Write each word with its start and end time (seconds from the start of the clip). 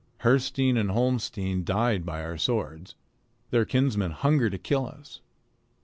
Herstein 0.21 0.77
and 0.79 0.89
Holmstein 0.89 1.63
died 1.63 2.07
by 2.07 2.23
our 2.23 2.35
swords. 2.35 2.95
Their 3.51 3.65
kinsmen 3.65 4.09
hunger 4.13 4.49
to 4.49 4.57
kill 4.57 4.87
us. 4.87 5.21